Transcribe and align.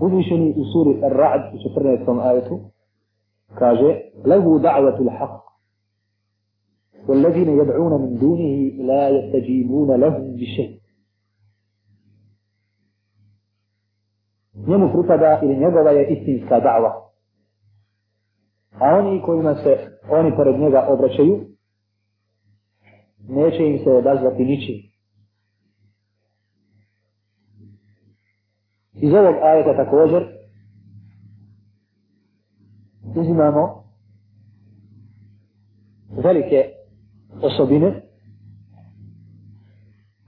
uzvišeni 0.00 0.54
u 0.56 0.64
suri 0.72 1.04
Ar-Ra'd 1.04 1.54
u 1.54 1.58
14. 1.78 2.20
ajetu 2.22 2.60
kaže 3.54 4.00
lehu 4.24 4.58
da'vatul 4.58 5.10
haq 5.18 5.48
والذين 7.08 7.48
يدعون 7.48 7.92
من 8.02 8.18
دونه 8.18 8.84
لا 8.84 9.08
يستجيبون 9.08 9.90
لهم 10.00 10.36
بشيء 10.36 10.78
njemu 14.66 14.92
pripada 14.92 15.40
ili 15.42 15.56
njegova 15.56 15.90
je 15.90 16.08
istinska 16.08 16.60
da'va. 16.60 16.92
A 18.80 18.94
oni 18.98 19.22
kojima 19.22 19.54
se 19.54 19.78
oni 20.10 20.36
pored 20.36 20.60
njega 20.60 20.86
obraćaju, 20.88 21.40
neće 23.28 23.66
im 23.66 23.78
se 23.84 23.90
odazvati 23.90 24.44
ničim. 24.44 24.74
Iz 29.05 29.13
ovog 29.13 29.35
ajeta 29.43 29.85
također 29.85 30.23
uzimamo 33.15 33.83
velike 36.23 36.63
osobine, 37.41 38.01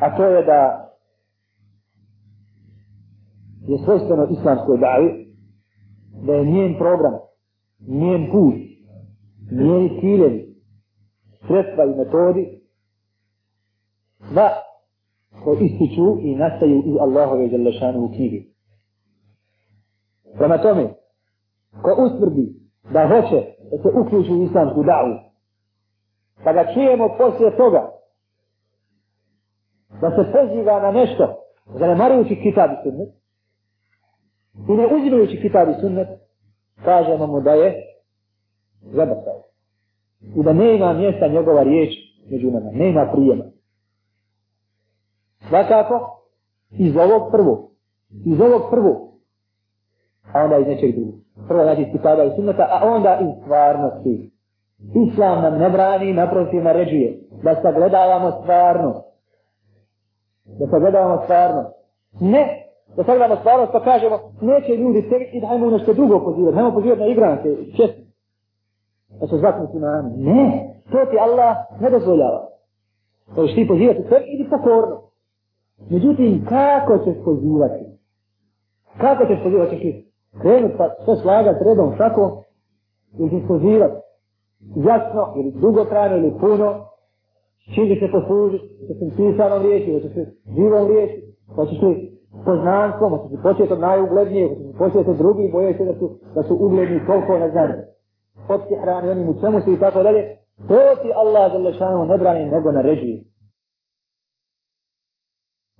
a 0.00 0.16
to 0.16 0.24
je 0.24 0.44
da 0.44 0.90
je 3.68 3.78
svojstveno 3.84 4.28
islamskoj 4.30 4.78
davi, 4.78 5.34
da 6.26 6.32
je 6.32 6.46
njen 6.46 6.78
program, 6.78 7.14
njen 7.88 8.30
put, 8.32 8.54
njeni 9.50 10.00
ciljevi, 10.00 10.56
sredstva 11.46 11.84
i 11.84 11.96
metodi, 11.98 12.60
da 14.34 14.48
ko 15.44 15.52
ističu 15.52 16.18
i 16.20 16.34
nastaju 16.34 16.82
iz 16.86 16.94
Allahove 17.00 17.48
Đalešanu 17.48 18.04
u 18.04 18.08
knjigi. 18.08 18.55
Prema 20.38 20.58
tome, 20.58 20.94
ko 21.82 21.90
utvrdi 22.04 22.52
da 22.92 23.08
hoće 23.08 23.44
da 23.70 23.82
se 23.82 23.88
uključi 24.00 24.32
u 24.32 24.42
islamsku 24.42 24.82
davu, 24.82 25.14
pa 26.44 26.52
da 26.52 26.74
čujemo 26.74 27.08
poslije 27.18 27.56
toga 27.56 27.92
da 30.00 30.10
se 30.10 30.32
poziva 30.32 30.80
na 30.80 30.92
nešto, 30.92 31.34
zanemarujući 31.78 32.40
kitab 32.42 32.70
i 32.70 32.76
sunnet, 32.82 33.08
i 34.68 34.72
ne 34.72 34.86
uzimajući 34.96 35.40
kitab 35.42 35.68
i 35.68 35.80
sunnet, 35.80 36.08
kažemo 36.84 37.26
mu 37.26 37.40
da 37.40 37.50
je 37.50 37.74
zabatao. 38.80 39.42
I 40.20 40.42
da 40.42 40.52
nema 40.52 40.92
mjesta 40.92 41.28
njegova 41.28 41.62
riječ 41.62 41.90
među 42.30 42.50
nama, 42.50 42.70
nema 42.72 43.10
prijema. 43.12 43.44
Svakako, 45.48 46.22
iz 46.70 46.96
ovog 46.96 47.30
prvog, 47.32 47.70
iz 48.24 48.40
ovog 48.40 48.62
prvog, 48.70 49.05
a 50.32 50.44
onda 50.44 50.58
iz 50.58 50.66
nečeg 50.66 50.94
drugog. 50.94 51.14
Prvo 51.48 51.62
znači 51.62 51.82
iz 51.82 51.88
kitaba 51.92 52.24
i 52.24 52.30
sunnata, 52.36 52.68
a 52.70 52.88
onda 52.88 53.18
iz 53.20 53.42
stvarnosti. 53.42 54.30
Islam 54.94 55.42
nam 55.42 55.58
ne 55.58 55.70
brani, 55.70 56.12
naprotiv 56.12 56.64
naređuje 56.64 57.18
da 57.42 57.54
sagledavamo 57.62 58.30
stvarnost. 58.42 59.04
Da 60.58 60.66
sagledavamo 60.66 61.22
stvarnost. 61.24 61.70
Ne, 62.20 62.66
da 62.96 63.04
sagledamo 63.04 63.36
stvarnost 63.36 63.72
pa 63.72 63.84
kažemo, 63.84 64.18
neće 64.40 64.76
ljudi 64.76 65.02
se 65.02 65.16
i 65.32 65.40
dajmo 65.40 65.70
nešto 65.70 65.92
drugo 65.92 66.24
pozivati, 66.24 66.54
dajmo 66.54 66.72
pozivati 66.72 67.00
na 67.00 67.06
igranke, 67.06 67.48
čestno. 67.76 68.04
Da 69.20 69.26
se 69.26 69.36
zvati 69.36 69.60
muslimani. 69.60 70.16
na 70.16 70.32
Ne, 70.32 70.74
to 70.90 70.98
ti 71.10 71.18
Allah 71.18 71.56
ne 71.80 71.90
dozvoljava. 71.90 72.48
To 73.34 73.46
ti 73.46 73.68
pozivati 73.68 74.02
sve, 74.08 74.22
idi 74.26 74.50
pokorno. 74.50 75.02
Međutim, 75.90 76.46
kako 76.48 76.98
ćeš 76.98 77.14
pozivati? 77.24 77.84
Kako 78.98 79.26
ćeš 79.26 79.42
pozivati? 79.42 79.76
Ćeš 79.76 80.06
krenut 80.40 80.72
pa 80.78 80.88
sve 81.04 81.16
slagati 81.16 81.64
redom 81.64 81.94
šako 81.96 82.42
i 83.18 83.28
ćeš? 83.28 83.90
Jasno 84.76 85.34
ili 85.36 85.50
dugotrajno 85.50 86.16
ili 86.16 86.38
puno? 86.40 86.86
Čim 87.74 87.88
će 87.88 87.94
se 88.00 88.12
poslužiti? 88.12 88.68
Će 88.86 88.94
se 88.94 89.16
pisanom 89.16 89.62
riječi, 89.62 90.00
će 90.02 90.08
se 90.08 90.32
živom 90.56 90.86
riječi? 90.88 91.34
Pa 91.56 91.66
ćeš 91.66 91.82
li 91.82 92.16
poznanstvom, 92.44 93.12
pa 93.12 93.28
ćeš 93.28 93.42
početi 93.42 93.72
od 93.72 93.80
najuglednije, 93.80 94.48
pa 94.78 94.88
ćeš 94.88 94.92
početi 94.92 95.10
od 95.10 95.16
drugih, 95.16 95.52
boje 95.52 95.76
se 95.76 95.84
da 95.84 95.94
su, 95.98 96.18
da 96.34 96.42
su 96.42 96.54
ugledni 96.60 97.06
toliko 97.06 97.38
ne 97.38 97.50
znam. 97.50 97.70
Od 98.48 98.60
hrani 98.82 99.10
onim 99.10 99.28
u 99.28 99.40
čemu 99.40 99.60
su 99.60 99.72
i 99.72 99.78
tako 99.78 100.02
dalje. 100.02 100.36
To 100.68 101.02
ti 101.02 101.12
Allah 101.14 101.52
za 101.52 101.58
lešanu 101.58 102.04
ne 102.04 102.18
brani 102.18 102.50
nego 102.50 102.72
naređuje. 102.72 103.24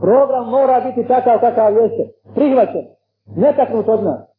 Program 0.00 0.50
mora 0.50 0.80
biti 0.80 1.08
takav 1.08 1.40
kakav 1.40 1.72
jeste. 1.72 2.04
Prihvaćen. 2.34 2.84
Netaknut 3.36 3.88
od 3.88 4.04
nas. 4.04 4.29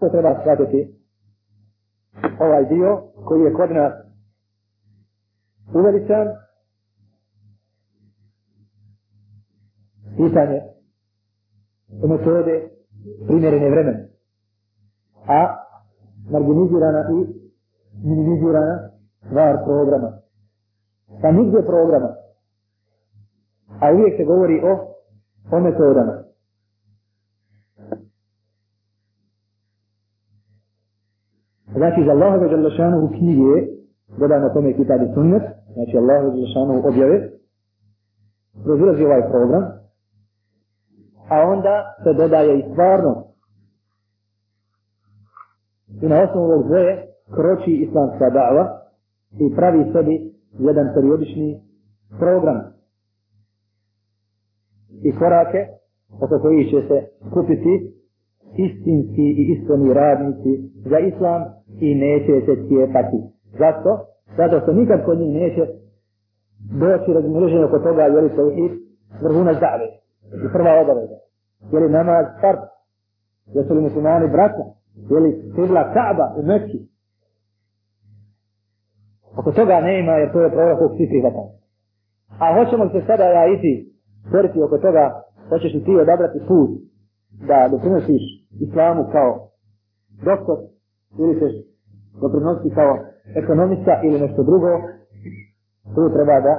To 0.00 0.08
treba 0.08 0.40
shvatiti. 0.40 0.94
Ovaj 2.40 2.64
dio 2.64 3.02
koji 3.24 3.42
je 3.42 3.52
kod 3.52 3.70
nas 3.70 3.92
uveličan. 5.74 6.26
Pitanje 10.16 10.60
metode 12.08 12.70
primjerene 13.26 13.70
vremena. 13.70 13.98
A 15.28 15.56
marginizirana 16.30 17.04
i 17.10 17.26
minimizirana 18.06 18.90
stvar 19.26 19.64
programa. 19.64 20.12
Pa 21.22 21.32
nigdje 21.32 21.66
programa. 21.66 22.14
A 23.80 23.92
uvijek 23.94 24.16
se 24.16 24.24
govori 24.24 24.60
o 24.64 24.96
o 25.50 25.60
metodama. 25.60 26.25
Znači, 31.76 32.04
za 32.06 32.10
Allahove 32.10 32.48
Đalešanu 32.48 33.04
u 33.04 33.08
knjige 33.08 33.42
je 34.18 34.52
tome 34.54 34.76
kitab 34.76 35.00
i 35.02 35.14
sunnet, 35.14 35.42
znači 35.74 35.96
Allahove 35.96 36.30
Đalešanu 36.30 36.82
objave, 36.88 37.30
prozilazi 38.64 39.04
ovaj 39.04 39.22
program, 39.30 39.64
a 41.30 41.36
onda 41.54 41.94
se 42.04 42.12
dodaje 42.12 42.58
i 42.58 42.64
stvarno. 42.72 43.24
I 46.02 46.06
na 46.08 46.22
osnovu 46.22 46.44
ovog 46.44 46.66
dvoje 46.66 47.06
kroči 47.34 47.70
islamska 47.70 48.24
da'va 48.24 48.64
i 49.40 49.56
pravi 49.56 49.84
sebi 49.92 50.34
jedan 50.58 50.86
periodični 50.94 51.60
program 52.18 52.60
i 55.02 55.18
korake 55.18 55.66
oko 56.20 56.38
koji 56.42 56.70
će 56.70 56.88
se 56.88 57.06
skupiti 57.30 57.96
istinski 58.56 59.22
i 59.22 59.42
iskreni 59.52 59.94
radnici 59.94 60.50
za 60.90 60.98
islam 60.98 61.42
i 61.80 61.94
neće 61.94 62.32
se 62.46 62.68
cijepati. 62.68 63.18
Zašto? 63.58 63.90
Zato 64.36 64.60
što 64.60 64.72
nikad 64.72 65.04
kod 65.04 65.18
njih 65.18 65.34
neće 65.34 65.66
doći 66.80 67.12
razmrženje 67.12 67.64
oko 67.64 67.78
toga 67.78 68.02
je 68.02 68.20
li 68.20 68.36
tauhid 68.36 68.72
vrhuna 69.22 69.52
zave 69.52 69.86
i 70.44 70.52
prva 70.52 70.80
obaveza. 70.82 71.18
Je 71.72 71.80
li 71.80 71.92
namaz 71.92 72.26
fard? 72.40 72.58
Jesu 73.54 73.74
li 73.74 73.80
muslimani 73.80 74.28
braća? 74.28 74.64
Je 75.10 75.20
li 75.20 75.52
kibla 75.54 75.92
Kaaba 75.94 76.34
u 76.38 76.42
Mekki? 76.46 76.78
Oko 79.36 79.52
toga 79.52 79.80
nema 79.80 80.12
jer 80.12 80.32
to 80.32 80.40
je 80.40 80.50
prorok 80.50 80.78
kog 80.78 80.90
svi 80.96 81.08
prihvatamo. 81.08 81.50
A 82.38 82.46
hoćemo 82.56 82.88
se 82.88 83.06
sada 83.06 83.24
ja 83.24 83.46
iti 83.54 83.92
sporiti 84.28 84.62
oko 84.62 84.78
toga, 84.78 85.22
hoćeš 85.48 85.74
li 85.74 85.84
ti 85.84 85.96
odabrati 85.96 86.38
put 86.48 86.70
da 87.48 87.68
doprinosiš 87.70 88.22
islamu 88.60 89.04
kao 89.12 89.48
doktor 90.24 90.56
ili 91.18 91.34
ćeš 91.40 91.52
doprinositi 92.20 92.74
kao 92.74 92.98
ekonomista 93.34 94.00
ili 94.04 94.20
nešto 94.20 94.42
drugo, 94.42 94.70
tu 95.94 96.12
treba 96.14 96.40
da 96.40 96.54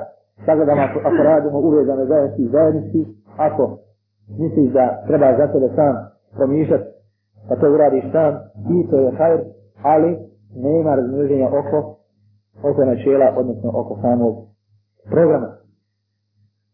sagledamo 0.45 0.81
ako, 0.81 0.99
ako 0.99 1.23
radimo 1.23 1.59
uvezane 1.59 2.05
zajednici 2.05 2.41
i 2.41 2.49
zajednici, 2.49 2.99
ako 3.37 3.77
misliš 4.39 4.71
da 4.73 5.03
treba 5.07 5.37
za 5.37 5.47
sebe 5.53 5.67
sam 5.75 5.95
promišljati, 6.35 6.87
da 7.49 7.55
to 7.55 7.73
uradiš 7.73 8.05
sam 8.11 8.33
i 8.75 8.89
to 8.89 8.97
je 8.99 9.11
hajr, 9.17 9.39
ali 9.83 10.17
nema 10.55 10.95
razmrženja 10.95 11.47
oko 11.47 11.97
oko 12.63 12.85
načela, 12.85 13.33
odnosno 13.37 13.69
oko 13.73 13.99
samog 14.01 14.35
programa. 15.09 15.57